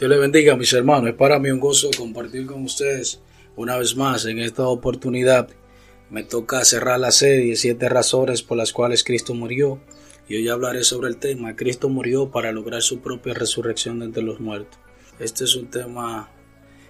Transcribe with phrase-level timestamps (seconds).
[0.00, 1.10] Dios le bendiga, mis hermanos.
[1.10, 3.20] Es para mí un gozo compartir con ustedes
[3.54, 5.50] una vez más en esta oportunidad.
[6.08, 9.78] Me toca cerrar la serie Siete razones por las cuales Cristo murió.
[10.26, 14.22] Y hoy hablaré sobre el tema Cristo murió para lograr su propia resurrección de entre
[14.22, 14.80] los muertos.
[15.18, 16.30] Este es un tema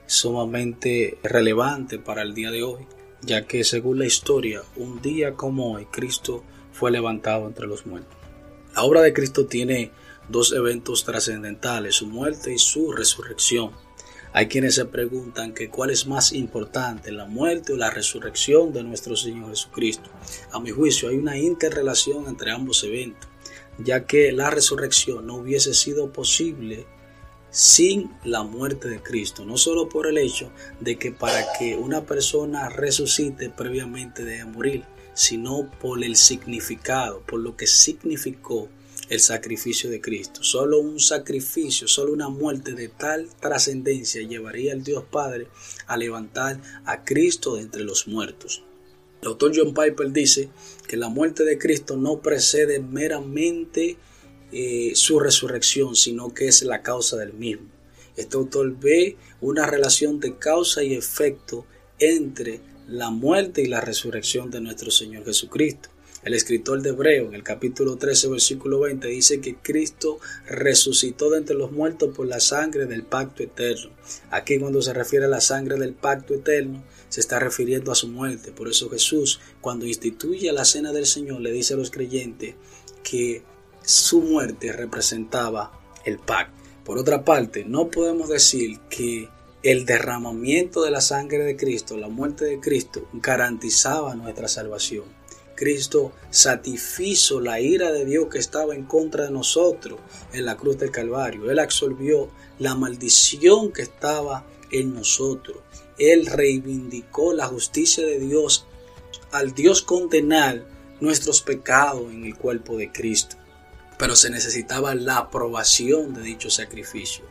[0.07, 2.87] sumamente relevante para el día de hoy,
[3.23, 8.17] ya que según la historia, un día como hoy, Cristo fue levantado entre los muertos.
[8.73, 9.91] La obra de Cristo tiene
[10.31, 13.73] dos eventos trascendentales, su muerte y su resurrección.
[14.33, 18.85] Hay quienes se preguntan que cuál es más importante, la muerte o la resurrección de
[18.85, 20.09] nuestro Señor Jesucristo.
[20.53, 23.29] A mi juicio hay una interrelación entre ambos eventos,
[23.79, 26.87] ya que la resurrección no hubiese sido posible
[27.51, 32.03] sin la muerte de Cristo, no solo por el hecho de que para que una
[32.03, 38.69] persona resucite previamente debe morir, sino por el significado, por lo que significó
[39.11, 40.43] el sacrificio de Cristo.
[40.43, 45.49] Solo un sacrificio, solo una muerte de tal trascendencia llevaría al Dios Padre
[45.87, 48.63] a levantar a Cristo de entre los muertos.
[49.21, 50.49] El autor John Piper dice
[50.87, 53.99] que la muerte de Cristo no precede meramente
[54.53, 57.69] eh, su resurrección, sino que es la causa del mismo.
[58.17, 61.67] Este autor ve una relación de causa y efecto
[61.99, 65.91] entre la muerte y la resurrección de nuestro Señor Jesucristo.
[66.23, 71.39] El escritor de Hebreo en el capítulo 13 versículo 20 dice que Cristo resucitó de
[71.39, 73.91] entre los muertos por la sangre del pacto eterno.
[74.31, 78.09] Aquí cuando se refiere a la sangre del pacto eterno se está refiriendo a su
[78.09, 78.53] muerte.
[78.53, 82.55] Por eso Jesús cuando instituye la cena del Señor le dice a los creyentes
[83.03, 83.43] que
[83.83, 85.73] su muerte representaba
[86.05, 86.55] el pacto.
[86.85, 89.31] Por otra parte, no podemos decir que
[89.63, 95.20] el derramamiento de la sangre de Cristo, la muerte de Cristo, garantizaba nuestra salvación.
[95.61, 100.01] Cristo satisfizo la ira de Dios que estaba en contra de nosotros
[100.33, 101.51] en la cruz del Calvario.
[101.51, 105.59] Él absolvió la maldición que estaba en nosotros.
[105.99, 108.65] Él reivindicó la justicia de Dios
[109.33, 110.65] al Dios condenar
[110.99, 113.37] nuestros pecados en el cuerpo de Cristo.
[113.99, 117.27] Pero se necesitaba la aprobación de dicho sacrificio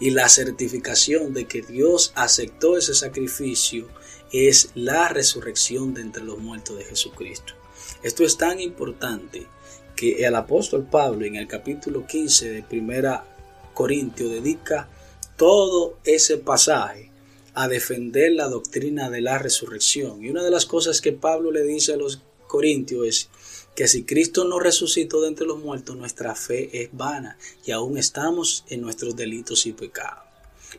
[0.00, 3.86] y la certificación de que Dios aceptó ese sacrificio
[4.32, 7.52] es la resurrección de entre los muertos de Jesucristo.
[8.02, 9.46] Esto es tan importante
[9.94, 13.24] que el apóstol Pablo en el capítulo 15 de Primera
[13.74, 14.88] Corintio dedica
[15.36, 17.10] todo ese pasaje
[17.54, 20.22] a defender la doctrina de la resurrección.
[20.22, 23.28] Y una de las cosas que Pablo le dice a los corintios es
[23.74, 27.98] que si Cristo no resucitó de entre los muertos, nuestra fe es vana y aún
[27.98, 30.24] estamos en nuestros delitos y pecados.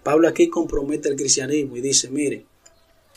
[0.04, 2.46] Pablo aquí compromete el cristianismo y dice, mire,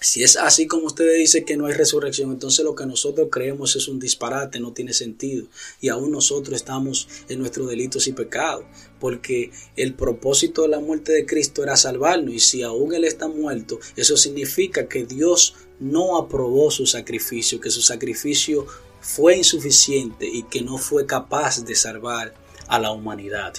[0.01, 3.77] si es así como ustedes dicen que no hay resurrección, entonces lo que nosotros creemos
[3.77, 5.47] es un disparate, no tiene sentido.
[5.79, 8.65] Y aún nosotros estamos en nuestros delitos y pecados,
[8.99, 12.35] porque el propósito de la muerte de Cristo era salvarnos.
[12.35, 17.71] Y si aún Él está muerto, eso significa que Dios no aprobó su sacrificio, que
[17.71, 18.67] su sacrificio
[19.03, 22.35] fue insuficiente y que no fue capaz de salvar
[22.69, 23.55] a la humanidad.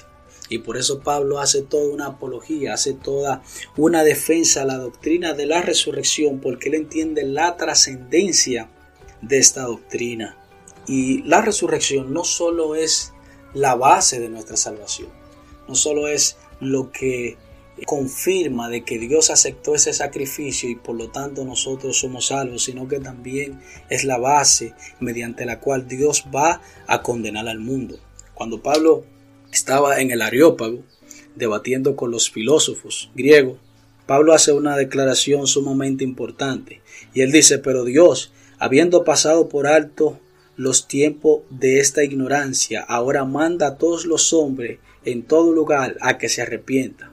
[0.52, 3.42] Y por eso Pablo hace toda una apología, hace toda
[3.78, 8.70] una defensa a la doctrina de la resurrección, porque él entiende la trascendencia
[9.22, 10.38] de esta doctrina.
[10.88, 13.14] Y la resurrección no solo es
[13.54, 15.08] la base de nuestra salvación,
[15.70, 17.38] no solo es lo que
[17.86, 22.90] confirma de que Dios aceptó ese sacrificio y por lo tanto nosotros somos salvos, sino
[22.90, 27.98] que también es la base mediante la cual Dios va a condenar al mundo.
[28.34, 29.06] Cuando Pablo
[29.52, 30.84] estaba en el Areópago
[31.36, 33.58] debatiendo con los filósofos griegos,
[34.06, 36.82] Pablo hace una declaración sumamente importante
[37.14, 40.20] y él dice, pero Dios, habiendo pasado por alto
[40.58, 46.18] los tiempos de esta ignorancia, ahora manda a todos los hombres en todo lugar a
[46.18, 47.12] que se arrepientan,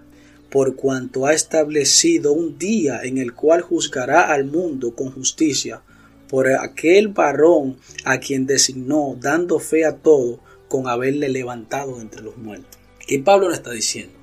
[0.50, 5.82] por cuanto ha establecido un día en el cual juzgará al mundo con justicia
[6.28, 12.36] por aquel varón a quien designó, dando fe a todo, con haberle levantado entre los
[12.36, 12.78] muertos.
[13.06, 14.14] ¿Qué Pablo nos está diciendo?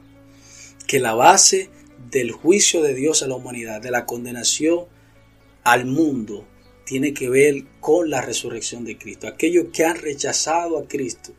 [0.87, 1.69] Que la base
[2.11, 4.85] del juicio de Dios a la humanidad, de la condenación
[5.63, 6.45] al mundo,
[6.85, 9.27] tiene que ver con la resurrección de Cristo.
[9.27, 11.33] Aquellos que han rechazado a Cristo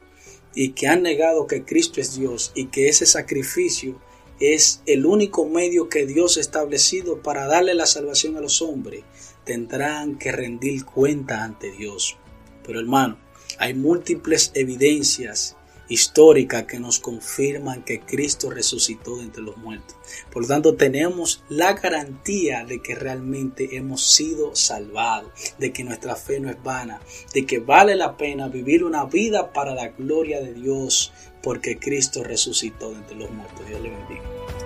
[0.54, 4.00] y que han negado que Cristo es Dios y que ese sacrificio
[4.40, 9.04] es el único medio que Dios ha establecido para darle la salvación a los hombres,
[9.44, 12.16] tendrán que rendir cuenta ante Dios.
[12.64, 13.18] Pero hermano,
[13.58, 15.56] hay múltiples evidencias
[15.88, 19.96] históricas que nos confirman que Cristo resucitó de entre los muertos.
[20.32, 26.16] Por lo tanto, tenemos la garantía de que realmente hemos sido salvados, de que nuestra
[26.16, 27.00] fe no es vana,
[27.32, 32.24] de que vale la pena vivir una vida para la gloria de Dios, porque Cristo
[32.24, 33.66] resucitó de entre los muertos.
[33.66, 34.65] Dios le bendiga.